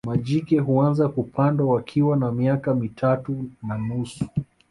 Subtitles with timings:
[0.07, 4.25] Majike huanza kupandwa wakiwa na miaka mitatu na nusu